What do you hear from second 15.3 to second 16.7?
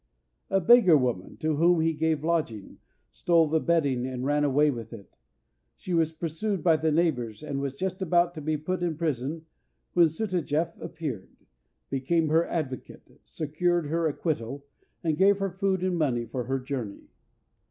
her food and money for her